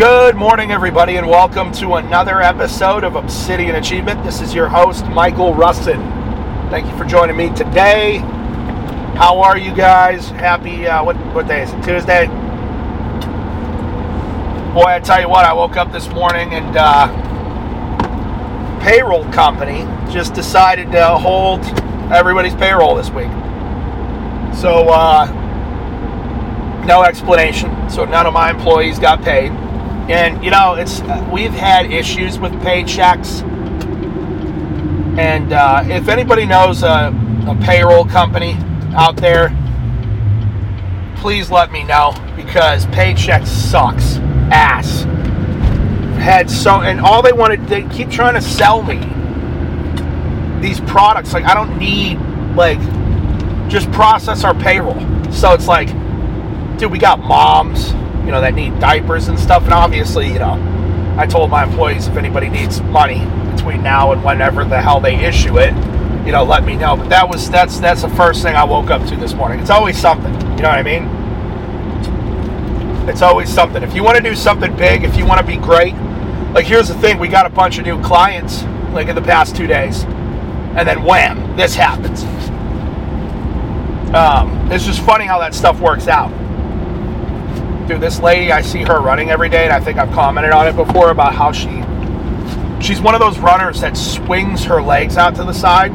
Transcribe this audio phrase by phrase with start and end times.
[0.00, 4.24] Good morning, everybody, and welcome to another episode of Obsidian Achievement.
[4.24, 6.00] This is your host, Michael Rustin.
[6.70, 8.16] Thank you for joining me today.
[9.14, 10.30] How are you guys?
[10.30, 11.84] Happy, uh, what, what day is it?
[11.84, 12.28] Tuesday?
[14.72, 17.06] Boy, I tell you what, I woke up this morning and uh,
[18.82, 19.80] payroll company
[20.10, 21.60] just decided to hold
[22.10, 23.28] everybody's payroll this week.
[24.56, 25.26] So, uh,
[26.86, 27.90] no explanation.
[27.90, 29.52] So, none of my employees got paid.
[30.10, 33.42] And you know, it's uh, we've had issues with paychecks.
[35.16, 37.14] And uh, if anybody knows a,
[37.46, 38.54] a payroll company
[38.96, 39.56] out there,
[41.14, 44.16] please let me know because Paychex sucks
[44.50, 45.04] ass.
[46.20, 48.98] Had so and all they wanted they keep trying to sell me
[50.60, 51.32] these products.
[51.32, 52.18] Like I don't need
[52.56, 52.80] like
[53.70, 54.98] just process our payroll.
[55.30, 55.86] So it's like,
[56.78, 57.92] dude, we got moms
[58.24, 59.64] you know, that need diapers and stuff.
[59.64, 60.56] And obviously, you know,
[61.16, 65.16] I told my employees if anybody needs money between now and whenever the hell they
[65.16, 65.74] issue it,
[66.24, 66.96] you know, let me know.
[66.96, 69.60] But that was that's that's the first thing I woke up to this morning.
[69.60, 70.32] It's always something.
[70.32, 71.08] You know what I mean?
[73.08, 73.82] It's always something.
[73.82, 75.94] If you want to do something big, if you want to be great,
[76.54, 78.62] like here's the thing, we got a bunch of new clients
[78.92, 80.04] like in the past two days.
[80.04, 82.22] And then wham, this happens.
[84.14, 86.32] Um, it's just funny how that stuff works out
[87.98, 90.76] this lady, I see her running every day, and I think I've commented on it
[90.76, 91.82] before about how she
[92.82, 95.92] she's one of those runners that swings her legs out to the side.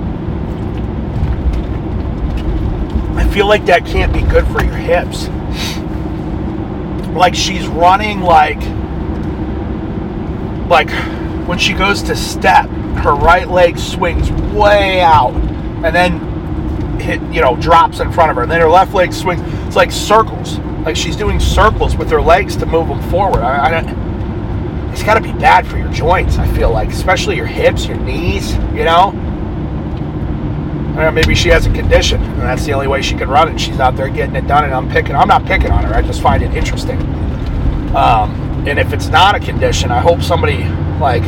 [3.18, 5.28] I feel like that can't be good for your hips.
[7.16, 8.60] Like she's running like
[10.70, 10.90] like
[11.48, 15.34] when she goes to step, her right leg swings way out
[15.84, 18.44] and then hit, you know, drops in front of her.
[18.44, 19.42] And then her left leg swings.
[19.68, 20.58] It's like circles.
[20.86, 23.40] Like she's doing circles with her legs to move them forward.
[23.40, 24.06] I, I don't.
[24.92, 26.38] It's got to be bad for your joints.
[26.38, 28.54] I feel like, especially your hips, your knees.
[28.74, 29.12] You know.
[30.96, 33.60] Know, maybe she has a condition, and that's the only way she can run it.
[33.60, 35.16] She's out there getting it done, and I'm picking.
[35.16, 35.94] I'm not picking on her.
[35.94, 37.02] I just find it interesting.
[37.96, 40.64] Um, and if it's not a condition, I hope somebody
[41.00, 41.24] like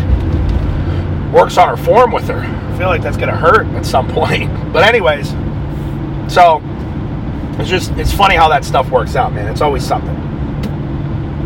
[1.34, 2.40] works on her form with her.
[2.40, 4.72] I feel like that's gonna hurt at some point.
[4.72, 5.32] But anyways,
[6.34, 6.62] so
[7.60, 9.52] it's just it's funny how that stuff works out, man.
[9.52, 10.16] It's always something.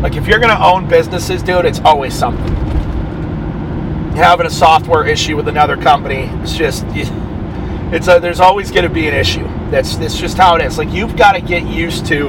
[0.02, 2.52] Like if you're gonna own businesses, dude, it's always something.
[4.14, 9.08] Having a software issue with another company, it's just it's a, there's always to be
[9.08, 9.44] an issue.
[9.70, 10.76] That's that's just how it is.
[10.76, 12.28] Like you've got to get used to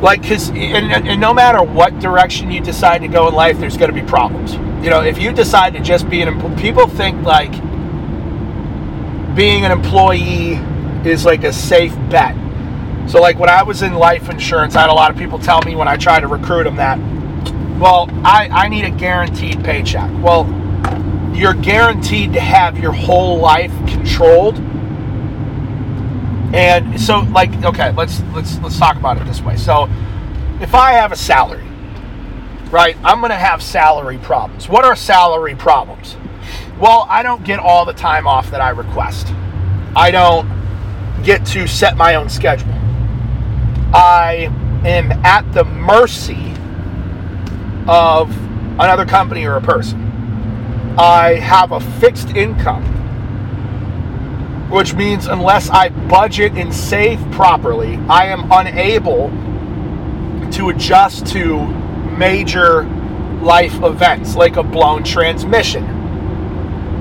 [0.00, 3.78] like because and, and, no matter what direction you decide to go in life there's
[3.78, 4.52] going to be problems
[4.84, 7.50] you know if you decide to just be an employee, people think like
[9.34, 10.56] being an employee
[11.04, 12.36] is like a safe bet.
[13.10, 15.60] So, like when I was in life insurance, I had a lot of people tell
[15.62, 16.98] me when I tried to recruit them that,
[17.78, 20.10] well, I, I need a guaranteed paycheck.
[20.22, 20.44] Well,
[21.34, 24.58] you're guaranteed to have your whole life controlled.
[26.54, 29.56] And so, like, okay, let's let's let's talk about it this way.
[29.56, 29.88] So,
[30.60, 31.66] if I have a salary,
[32.70, 34.68] right, I'm going to have salary problems.
[34.68, 36.16] What are salary problems?
[36.80, 39.28] Well, I don't get all the time off that I request.
[39.94, 40.55] I don't
[41.26, 42.70] get to set my own schedule.
[43.92, 44.48] I
[44.84, 46.54] am at the mercy
[47.88, 48.30] of
[48.78, 50.00] another company or a person.
[50.96, 52.84] I have a fixed income,
[54.70, 59.30] which means unless I budget and save properly, I am unable
[60.52, 61.66] to adjust to
[62.16, 62.84] major
[63.42, 65.84] life events like a blown transmission.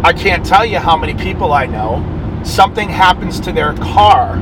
[0.04, 2.04] I can't tell you how many people I know
[2.46, 4.36] something happens to their car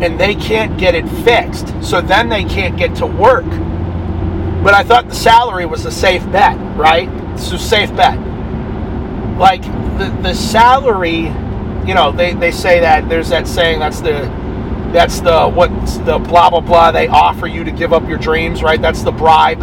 [0.00, 1.72] and they can't get it fixed.
[1.82, 3.46] So then they can't get to work.
[4.62, 7.08] But I thought the salary was a safe bet, right?
[7.08, 8.18] A safe bet.
[9.38, 9.62] Like
[9.98, 11.28] the, the salary,
[11.86, 14.30] you know, they, they say that there's that saying that's the
[14.92, 18.62] that's the what's the blah blah blah they offer you to give up your dreams,
[18.62, 18.80] right?
[18.80, 19.60] That's the bribe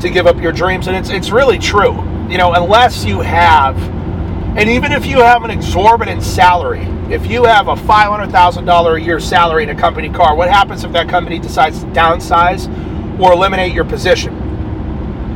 [0.00, 0.88] to give up your dreams.
[0.88, 1.94] And it's it's really true.
[2.28, 3.76] You know, unless you have
[4.54, 9.18] and even if you have an exorbitant salary, if you have a $500,000 a year
[9.18, 12.68] salary in a company car, what happens if that company decides to downsize
[13.18, 14.34] or eliminate your position?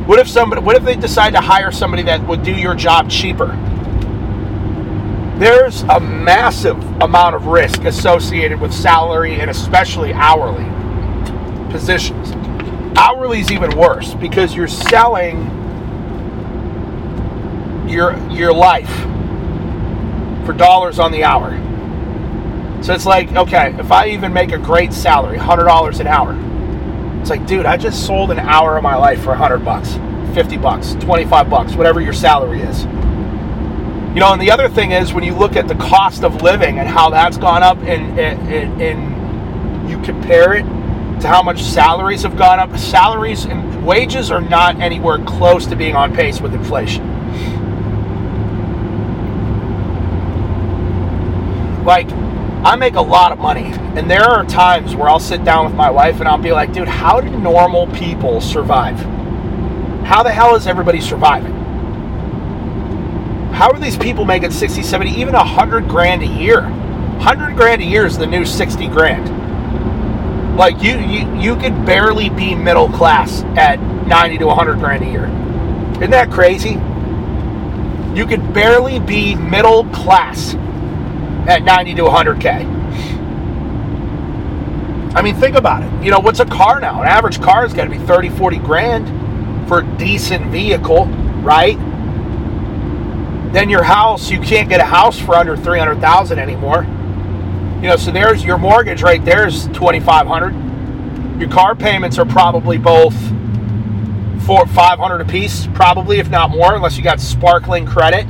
[0.05, 3.09] What if somebody what if they decide to hire somebody that would do your job
[3.09, 3.47] cheaper?
[5.39, 10.63] There's a massive amount of risk associated with salary and especially hourly
[11.71, 12.31] positions.
[12.97, 15.45] Hourly is even worse because you're selling
[17.89, 18.91] your your life
[20.45, 21.51] for dollars on the hour.
[22.83, 26.35] So it's like, okay, if I even make a great salary, $100 an hour,
[27.21, 29.95] It's like, dude, I just sold an hour of my life for 100 bucks,
[30.35, 32.85] 50 bucks, 25 bucks, whatever your salary is.
[34.15, 36.79] You know, and the other thing is when you look at the cost of living
[36.79, 40.63] and how that's gone up and, and, and you compare it
[41.21, 45.75] to how much salaries have gone up, salaries and wages are not anywhere close to
[45.75, 47.16] being on pace with inflation.
[51.87, 55.63] Like, I make a lot of money, and there are times where I'll sit down
[55.63, 58.99] with my wife and I'll be like, dude, how do normal people survive?
[60.05, 61.53] How the hell is everybody surviving?
[63.53, 66.63] How are these people making 60, 70, even 100 grand a year?
[66.63, 70.57] 100 grand a year is the new 60 grand.
[70.57, 75.07] Like you, you, you could barely be middle class at 90 to 100 grand a
[75.07, 75.27] year.
[76.01, 76.71] Isn't that crazy?
[78.13, 80.57] You could barely be middle class
[81.47, 82.77] at 90 to 100k.
[85.15, 86.03] I mean, think about it.
[86.03, 87.01] You know, what's a car now?
[87.01, 91.05] An average car is going to be 30, 40 grand for a decent vehicle,
[91.41, 91.77] right?
[93.53, 96.83] Then your house, you can't get a house for under 300,000 anymore.
[97.81, 101.39] You know, so there's your mortgage right there is 2500.
[101.39, 103.15] Your car payments are probably both
[104.45, 108.27] four 500 a piece, probably if not more unless you got sparkling credit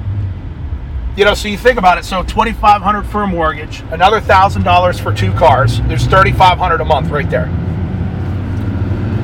[1.18, 2.06] you know, so you think about it.
[2.06, 5.82] So twenty five hundred for a mortgage, another thousand dollars for two cars.
[5.82, 7.48] There's thirty five hundred a month right there.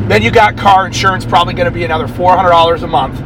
[0.07, 3.21] Then you got car insurance, probably going to be another four hundred dollars a month,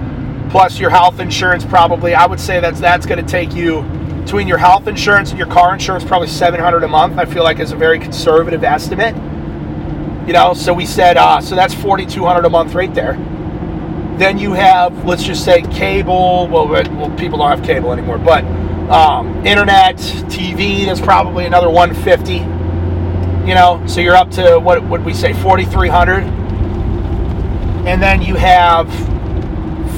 [0.52, 1.64] plus your health insurance.
[1.64, 3.84] Probably, I would say that's that's going to take you
[4.24, 7.18] between your health insurance and your car insurance, probably seven hundred a month.
[7.18, 9.16] I feel like is a very conservative estimate.
[10.28, 13.14] You know, so we said, uh, so that's forty two hundred a month right there.
[14.18, 16.48] Then you have, let's just say, cable.
[16.48, 18.44] Well, well people don't have cable anymore, but
[18.90, 20.86] um, internet, TV.
[20.86, 22.34] That's probably another 150.
[23.48, 26.24] You know, so you're up to what would we say, 4,300.
[27.88, 28.90] And then you have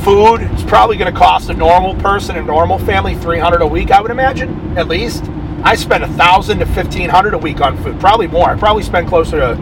[0.04, 0.42] food.
[0.42, 3.92] It's probably going to cost a normal person, a normal family, 300 a week.
[3.92, 5.24] I would imagine, at least.
[5.64, 8.00] I spend a thousand to 1,500 a week on food.
[8.00, 8.50] Probably more.
[8.50, 9.56] I probably spend closer to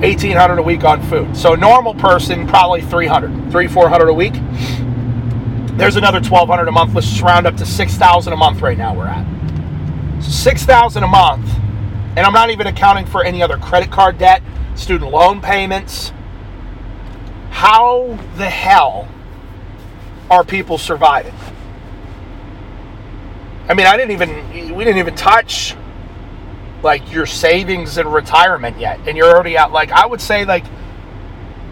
[0.00, 1.36] 1800 a week on food.
[1.36, 4.34] So normal person probably 300, 3 400 a week.
[5.76, 6.94] There's another 1200 a month.
[6.94, 9.26] Let's round up to 6000 a month right now we're at.
[10.22, 11.48] So 6000 a month.
[12.16, 14.40] And I'm not even accounting for any other credit card debt,
[14.76, 16.12] student loan payments.
[17.50, 19.08] How the hell
[20.30, 21.34] are people surviving?
[23.68, 25.74] I mean, I didn't even we didn't even touch
[26.84, 30.64] like your savings and retirement yet, and you're already at like I would say like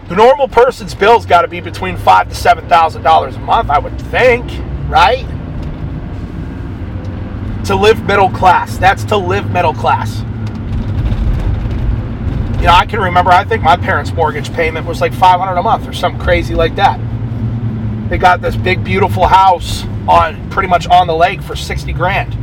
[0.09, 3.69] the normal person's bill's got to be between five to seven thousand dollars a month.
[3.69, 4.43] I would think,
[4.89, 5.25] right?
[7.65, 8.77] To live middle class.
[8.77, 10.19] That's to live middle class.
[12.59, 13.31] You know, I can remember.
[13.31, 16.55] I think my parents' mortgage payment was like five hundred a month or something crazy
[16.55, 16.99] like that.
[18.09, 22.37] They got this big, beautiful house on pretty much on the lake for sixty grand.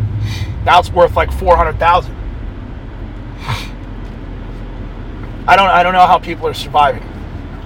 [0.65, 2.17] Now it's worth like four hundred thousand.
[5.47, 7.03] I don't I don't know how people are surviving.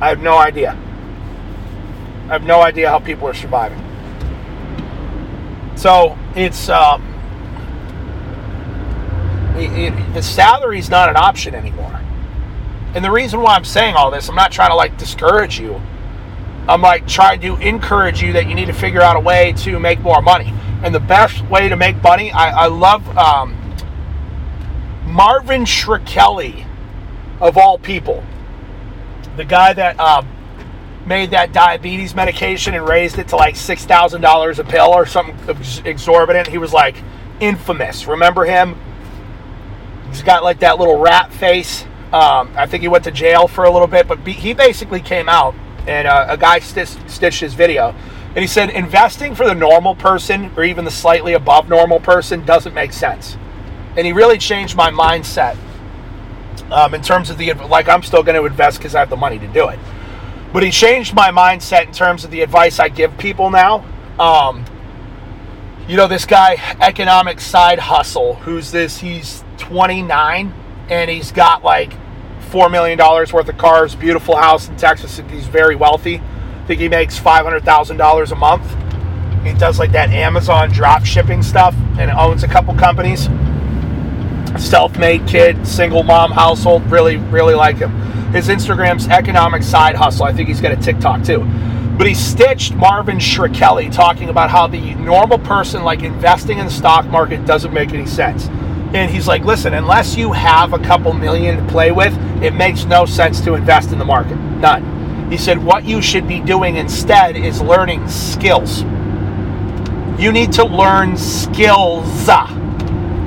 [0.04, 0.72] I have no idea.
[2.24, 3.82] I have no idea how people are surviving.
[5.76, 7.02] So it's um,
[9.56, 12.02] it, it, the salary is not an option anymore.
[12.94, 15.80] And the reason why I'm saying all this, I'm not trying to like discourage you.
[16.68, 19.80] I'm like trying to encourage you that you need to figure out a way to
[19.80, 20.52] make more money.
[20.82, 23.56] And the best way to make money, I, I love um,
[25.06, 26.66] Marvin Shkreli
[27.40, 28.22] of all people.
[29.36, 30.28] The guy that um,
[31.06, 35.36] made that diabetes medication and raised it to like $6,000 a pill or something
[35.84, 36.48] exorbitant.
[36.48, 36.96] He was like
[37.40, 38.06] infamous.
[38.06, 38.76] Remember him?
[40.08, 41.84] He's got like that little rat face.
[42.12, 45.28] Um, I think he went to jail for a little bit, but he basically came
[45.28, 45.54] out
[45.86, 47.94] and uh, a guy stitched his video.
[48.28, 52.44] And he said, investing for the normal person or even the slightly above normal person
[52.44, 53.36] doesn't make sense.
[53.96, 55.56] And he really changed my mindset
[56.70, 59.16] um, in terms of the like I'm still going to invest because I have the
[59.16, 59.78] money to do it.
[60.52, 63.84] But he changed my mindset in terms of the advice I give people now.
[64.18, 64.64] Um,
[65.88, 68.98] you know, this guy, economic side hustle, who's this?
[68.98, 70.54] He's 29
[70.88, 71.92] and he's got like
[72.50, 75.20] $4 million worth of cars, beautiful house in Texas.
[75.28, 76.18] He's very wealthy.
[76.18, 79.44] I think he makes $500,000 a month.
[79.44, 83.28] He does like that Amazon drop shipping stuff and owns a couple companies
[84.58, 86.84] self-made kid, single mom household.
[86.90, 87.90] Really, really like him.
[88.32, 90.24] His Instagram's economic side hustle.
[90.24, 91.40] I think he's got a TikTok too.
[91.96, 96.72] But he stitched Marvin Shkreli talking about how the normal person, like investing in the
[96.72, 98.48] stock market, doesn't make any sense.
[98.94, 102.84] And he's like, listen, unless you have a couple million to play with, it makes
[102.84, 104.36] no sense to invest in the market.
[104.36, 105.30] None.
[105.30, 108.82] He said, what you should be doing instead is learning skills.
[110.20, 112.28] You need to learn skills.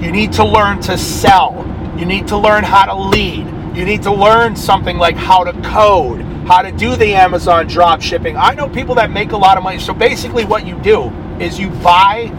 [0.01, 1.65] You need to learn to sell.
[1.97, 3.47] You need to learn how to lead.
[3.75, 8.01] You need to learn something like how to code, how to do the Amazon drop
[8.01, 8.37] shipping.
[8.37, 9.79] I know people that make a lot of money.
[9.79, 12.29] So basically, what you do is you buy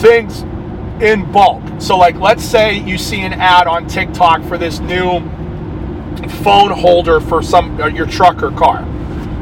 [0.00, 0.42] things
[1.02, 1.62] in bulk.
[1.80, 5.20] So, like, let's say you see an ad on TikTok for this new
[6.42, 8.86] phone holder for some uh, your truck or car.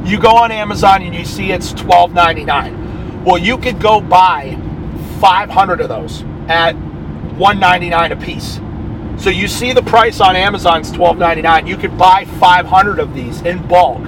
[0.05, 3.25] You go on Amazon and you see it's twelve ninety nine.
[3.25, 4.59] Well, you could go buy
[5.21, 6.75] five hundred of those at
[7.37, 8.61] one ninety nine a piece.
[9.17, 11.67] So you see the price on Amazon's twelve ninety nine.
[11.67, 14.01] You could buy five hundred of these in bulk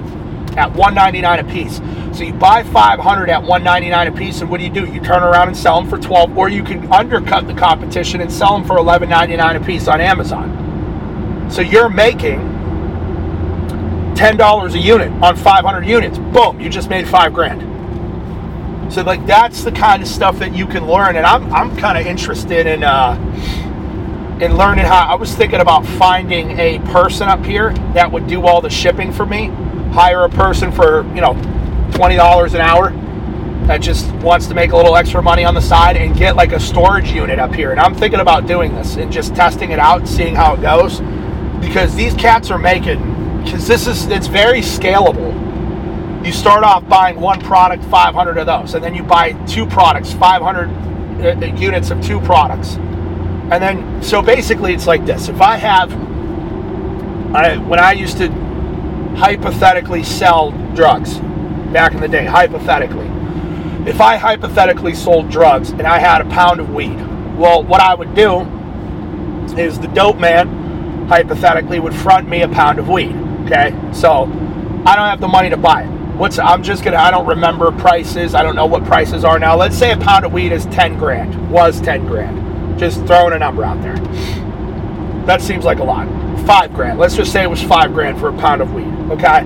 [0.56, 1.80] at one ninety nine a piece.
[2.14, 4.86] So you buy 500 at 199 a piece, and what do you do?
[4.86, 8.32] You turn around and sell them for 12, or you can undercut the competition and
[8.32, 11.50] sell them for 11.99 a piece on Amazon.
[11.50, 12.38] So you're making
[14.14, 16.18] $10 a unit on 500 units.
[16.18, 17.73] Boom, you just made five grand.
[18.90, 21.98] So like that's the kind of stuff that you can learn, and I'm I'm kind
[21.98, 23.14] of interested in uh,
[24.40, 25.06] in learning how.
[25.08, 29.12] I was thinking about finding a person up here that would do all the shipping
[29.12, 29.46] for me.
[29.92, 31.34] Hire a person for you know
[31.92, 32.90] $20 an hour
[33.66, 36.52] that just wants to make a little extra money on the side and get like
[36.52, 37.70] a storage unit up here.
[37.70, 41.00] And I'm thinking about doing this and just testing it out seeing how it goes
[41.60, 43.00] because these cats are making
[43.42, 45.32] because this is it's very scalable.
[46.24, 50.12] You start off buying one product, 500 of those, and then you buy two products,
[50.14, 50.68] 500
[51.24, 52.76] uh, units of two products.
[52.76, 55.28] And then so basically it's like this.
[55.28, 55.92] If I have
[57.34, 58.30] I when I used to
[59.16, 61.20] hypothetically sell drugs,
[61.74, 63.06] back in the day, hypothetically.
[63.86, 66.96] If I hypothetically sold drugs and I had a pound of weed,
[67.36, 68.40] well, what I would do
[69.58, 73.14] is the dope man, hypothetically, would front me a pound of weed.
[73.44, 74.22] Okay, so
[74.86, 75.93] I don't have the money to buy it.
[76.16, 78.34] What's I'm just gonna I don't remember prices.
[78.34, 79.56] I don't know what prices are now.
[79.56, 82.78] Let's say a pound of weed is 10 grand, was 10 grand.
[82.78, 83.96] Just throwing a number out there.
[85.26, 86.06] That seems like a lot.
[86.46, 86.98] Five grand.
[86.98, 88.92] Let's just say it was five grand for a pound of weed.
[89.10, 89.44] Okay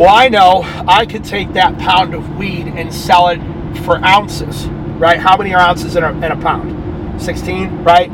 [0.00, 3.38] well, I know I could take that pound of weed and sell it
[3.84, 4.66] for ounces,
[4.98, 5.18] right?
[5.18, 7.20] How many are ounces in a, in a pound?
[7.20, 8.10] 16, right?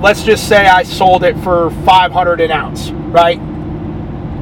[0.00, 3.40] Let's just say I sold it for 500 an ounce, right?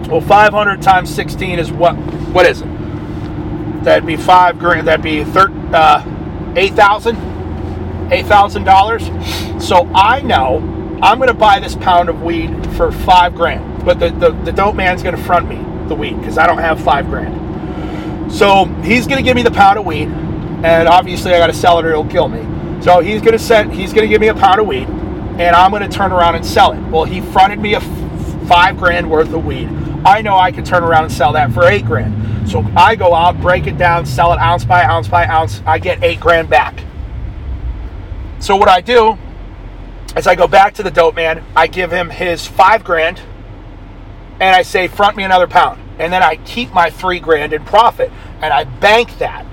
[0.08, 1.94] Well, 500 times 16 is what?
[2.32, 2.68] What is it?
[3.84, 4.88] That'd be five grand.
[4.88, 6.02] That'd be thir- uh,
[6.56, 7.16] eight thousand,
[8.12, 9.06] eight thousand dollars.
[9.64, 10.58] So I know
[11.02, 14.52] I'm going to buy this pound of weed for five grand, but the, the, the
[14.52, 15.56] dope man's going to front me
[15.88, 18.32] the weed because I don't have five grand.
[18.32, 21.52] So he's going to give me the pound of weed, and obviously I got to
[21.54, 22.42] sell it or he'll kill me.
[22.82, 25.54] So he's going to send, he's going to give me a pound of weed, and
[25.56, 26.80] I'm going to turn around and sell it.
[26.90, 29.68] Well, he fronted me a f- five grand worth of weed.
[30.06, 32.48] I know I can turn around and sell that for eight grand.
[32.48, 35.62] So I go out, break it down, sell it ounce by ounce by ounce.
[35.66, 36.78] I get eight grand back.
[38.38, 39.18] So what I do
[40.16, 41.42] is I go back to the dope man.
[41.56, 43.20] I give him his five grand
[44.38, 45.82] and I say, front me another pound.
[45.98, 49.44] And then I keep my three grand in profit and I bank that.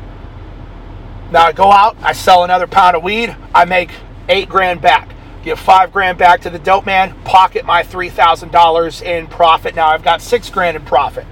[1.32, 3.90] Now I go out, I sell another pound of weed, I make
[4.30, 5.13] eight grand back.
[5.44, 9.76] Give five grand back to the dope man, pocket my $3,000 in profit.
[9.76, 11.26] Now I've got six grand in profit.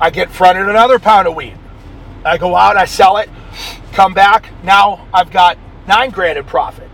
[0.00, 1.58] I get fronted another pound of weed.
[2.24, 3.28] I go out, I sell it,
[3.92, 4.52] come back.
[4.62, 5.58] Now I've got
[5.88, 6.88] nine grand in profit.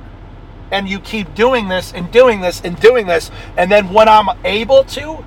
[0.71, 3.31] And you keep doing this and doing this and doing this.
[3.59, 5.25] And then when I'm able to,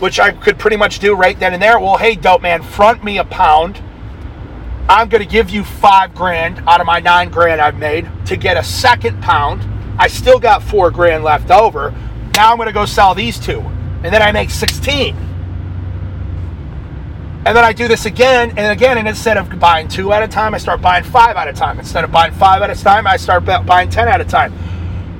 [0.00, 1.80] which I could pretty much do right then and there.
[1.80, 3.80] Well, hey, dope man, front me a pound.
[4.86, 8.36] I'm going to give you five grand out of my nine grand I've made to
[8.36, 9.62] get a second pound.
[9.98, 11.94] I still got four grand left over.
[12.34, 13.60] Now I'm going to go sell these two.
[13.60, 15.16] And then I make 16.
[17.46, 18.98] And then I do this again and again.
[18.98, 21.78] And instead of buying two at a time, I start buying five at a time.
[21.78, 24.52] Instead of buying five at a time, I start buying 10 at a time.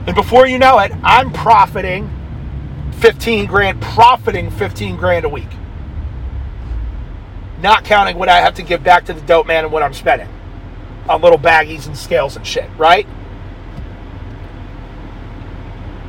[0.07, 2.11] And before you know it, I'm profiting
[2.99, 5.49] 15 grand, profiting 15 grand a week.
[7.61, 9.95] Not counting what I have to give back to the dope man and what I'm
[9.95, 10.29] spending
[11.09, 13.07] on little baggies and scales and shit, right?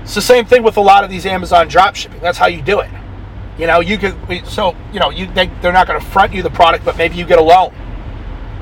[0.05, 2.21] It's the same thing with a lot of these Amazon drop shipping.
[2.21, 2.89] That's how you do it.
[3.57, 4.15] You know, you could,
[4.47, 7.15] so, you know, you they, they're not going to front you the product, but maybe
[7.15, 7.73] you get a loan.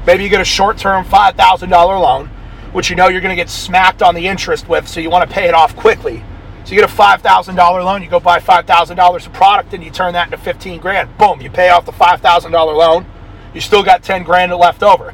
[0.08, 2.28] Maybe you get a short term $5,000 loan,
[2.72, 5.30] which you know you're going to get smacked on the interest with, so you want
[5.30, 6.24] to pay it off quickly
[6.66, 10.14] so you get a $5,000 loan, you go buy $5,000 of product and you turn
[10.14, 11.18] that into 15 grand.
[11.18, 13.06] Boom, you pay off the $5,000 loan.
[13.54, 15.14] You still got 10 grand left over.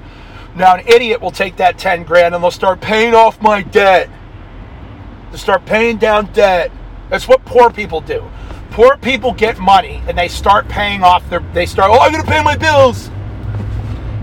[0.56, 4.10] Now an idiot will take that 10 grand and they'll start paying off my debt.
[5.32, 6.72] To start paying down debt.
[7.10, 8.30] That's what poor people do.
[8.72, 11.40] Poor people get money and they start paying off their.
[11.54, 11.92] They start.
[11.92, 13.10] Oh, I'm going to pay my bills.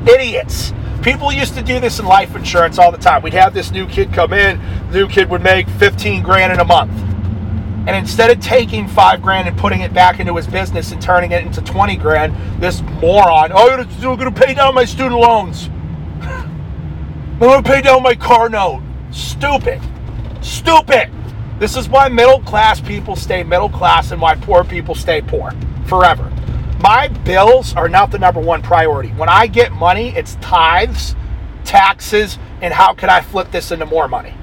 [0.08, 0.72] Idiots.
[1.02, 3.22] People used to do this in life insurance all the time.
[3.22, 4.60] We'd have this new kid come in.
[4.90, 6.92] The new kid would make 15 grand in a month.
[7.86, 11.30] And instead of taking five grand and putting it back into his business and turning
[11.30, 15.68] it into 20 grand, this moron, oh, I'm going to pay down my student loans.
[16.22, 18.82] I'm going to pay down my car note.
[19.12, 19.80] Stupid.
[20.46, 21.10] Stupid.
[21.58, 25.50] This is why middle class people stay middle class and why poor people stay poor
[25.86, 26.30] forever.
[26.78, 29.08] My bills are not the number one priority.
[29.08, 31.16] When I get money, it's tithes,
[31.64, 34.34] taxes, and how can I flip this into more money?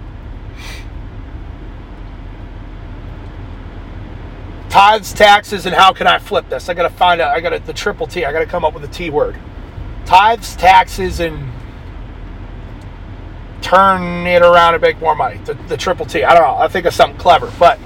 [4.70, 6.68] Tithes, taxes, and how can I flip this?
[6.68, 7.34] I gotta find out.
[7.34, 8.26] I gotta the triple T.
[8.26, 9.38] I gotta come up with a T word.
[10.06, 11.50] Tithes, taxes, and
[13.64, 15.40] turn it around and make more money.
[15.46, 16.24] The, the triple T.
[16.24, 16.56] I don't know.
[16.56, 17.80] I think of something clever, but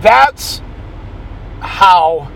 [0.00, 0.60] that's
[1.60, 2.32] how.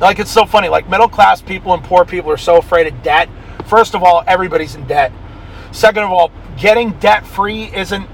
[0.00, 0.68] Like it's so funny.
[0.68, 3.28] Like middle class people and poor people are so afraid of debt.
[3.66, 5.12] First of all, everybody's in debt.
[5.70, 8.08] Second of all, getting debt free isn't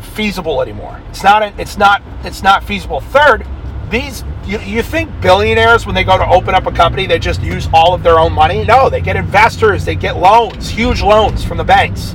[0.00, 1.02] feasible anymore.
[1.10, 1.42] It's not.
[1.58, 2.02] It's not.
[2.24, 3.00] It's not feasible.
[3.00, 3.46] Third,
[3.90, 7.42] these you, you think billionaires when they go to open up a company they just
[7.42, 8.64] use all of their own money?
[8.64, 9.84] No, they get investors.
[9.84, 12.14] They get loans, huge loans from the banks.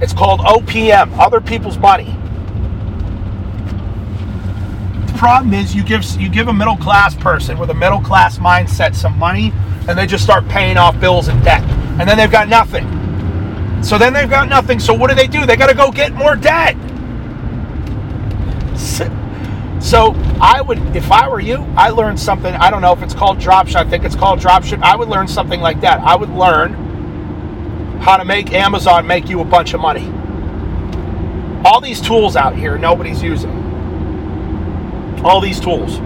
[0.00, 2.16] It's called OPM, other people's money.
[5.06, 8.38] The problem is you give you give a middle class person with a middle class
[8.38, 9.52] mindset some money
[9.88, 11.62] and they just start paying off bills and debt.
[12.00, 12.86] And then they've got nothing.
[13.82, 14.78] So then they've got nothing.
[14.78, 15.44] So what do they do?
[15.44, 16.76] They got to go get more debt.
[19.80, 22.54] So I would, if I were you, I learned something.
[22.54, 23.76] I don't know if it's called dropship.
[23.76, 24.82] I think it's called dropship.
[24.82, 26.00] I would learn something like that.
[26.00, 26.89] I would learn
[28.00, 30.10] how to make Amazon make you a bunch of money.
[31.64, 33.50] All these tools out here, nobody's using.
[35.24, 35.98] All these tools.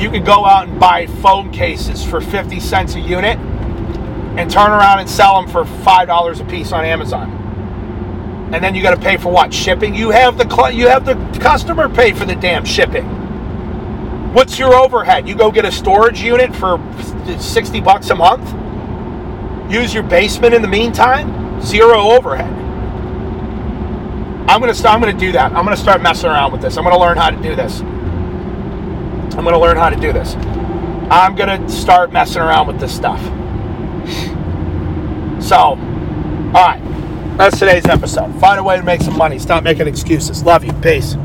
[0.00, 4.70] You could go out and buy phone cases for 50 cents a unit and turn
[4.70, 7.40] around and sell them for $5 a piece on Amazon
[8.52, 11.04] and then you got to pay for what shipping you have the cl- you have
[11.04, 13.04] the customer pay for the damn shipping
[14.32, 16.78] what's your overhead you go get a storage unit for
[17.38, 18.42] 60 bucks a month
[19.70, 22.52] use your basement in the meantime zero overhead
[24.48, 26.84] i'm to start i'm to do that i'm to start messing around with this i'm
[26.84, 27.80] to learn how to do this
[29.36, 30.34] i'm to learn how to do this
[31.10, 33.20] i'm to start messing around with this stuff
[35.42, 36.90] so all right
[37.40, 38.38] that's today's episode.
[38.38, 39.38] Find a way to make some money.
[39.38, 40.42] Stop making excuses.
[40.42, 40.74] Love you.
[40.74, 41.16] Peace.